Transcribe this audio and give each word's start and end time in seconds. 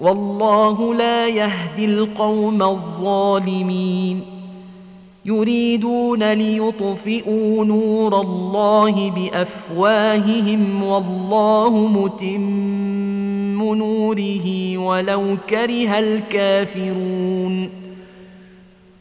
والله 0.00 0.94
لا 0.94 1.28
يهدي 1.28 1.84
القوم 1.84 2.62
الظالمين. 2.62 4.20
يريدون 5.24 6.32
ليطفئوا 6.32 7.64
نور 7.64 8.20
الله 8.20 9.10
بأفواههم 9.10 10.84
والله 10.84 11.70
متم 11.70 13.74
نوره 13.74 14.78
ولو 14.78 15.36
كره 15.50 15.98
الكافرون. 15.98 17.79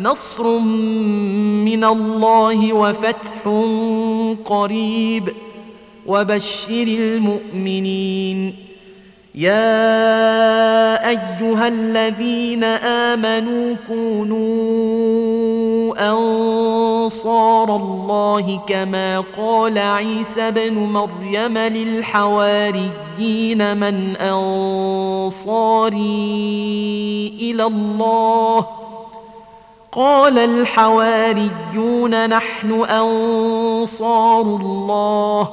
نصر 0.00 0.58
من 0.58 1.84
الله 1.84 2.72
وفتح 2.72 3.48
قريب. 4.44 5.28
وبشر 6.06 6.82
المؤمنين. 6.82 8.66
يا 9.34 11.08
أيها 11.08 11.68
الذين 11.68 12.64
آمنوا 12.64 13.74
كونوا 13.88 14.36
أنصار 16.10 17.76
الله 17.76 18.60
كما 18.68 19.24
قال 19.38 19.78
عيسى 19.78 20.50
بن 20.50 20.74
مريم 20.74 21.58
للحواريين 21.58 22.90
من 23.76 24.16
أنصاري 24.16 25.96
إلى 27.40 27.64
الله 27.64 28.85
قال 29.96 30.38
الحواريون 30.38 32.28
نحن 32.28 32.84
أنصار 32.84 34.40
الله 34.40 35.50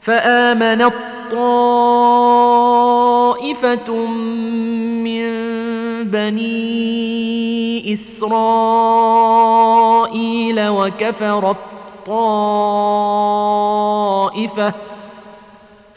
فامنت 0.00 0.94
طائفه 1.30 2.46
من 5.04 5.28
بني 6.04 7.92
إسرائيل 7.92 9.08
وكفرت 10.68 11.56
طائفه 12.06 12.88